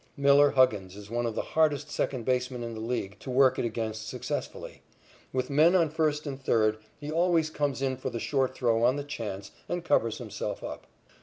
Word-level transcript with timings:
Miller 0.17 0.49
Huggins 0.49 0.95
is 0.95 1.11
one 1.11 1.27
of 1.27 1.35
the 1.35 1.43
hardest 1.53 1.91
second 1.91 2.25
basemen 2.25 2.63
in 2.63 2.73
the 2.73 2.79
League 2.79 3.17
to 3.19 3.29
work 3.29 3.59
it 3.59 3.65
against 3.65 4.07
successfully. 4.09 4.81
With 5.31 5.51
men 5.51 5.75
on 5.75 5.91
first 5.91 6.25
and 6.25 6.43
third, 6.43 6.79
he 6.99 7.11
always 7.11 7.51
comes 7.51 7.83
in 7.83 7.97
for 7.97 8.09
the 8.09 8.19
short 8.19 8.55
throw 8.55 8.83
on 8.83 8.95
the 8.95 9.03
chance, 9.03 9.51
and 9.69 9.85
covers 9.85 10.17
himself 10.17 10.63
up. 10.63 10.87